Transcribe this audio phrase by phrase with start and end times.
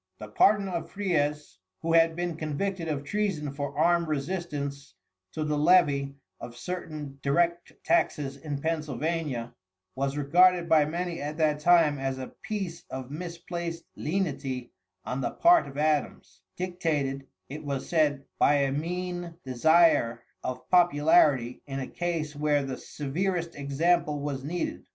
[0.17, 4.95] The pardon of Fries, who had been convicted of treason for armed resistance
[5.33, 9.53] to the levy of certain direct taxes in Pennsylvania,
[9.93, 14.73] was regarded by many at that time as a piece of misplaced lenity
[15.05, 21.61] on the part of Adams, dictated, it was said, by a mean desire of popularity
[21.67, 24.83] in a case where the severest example was needed.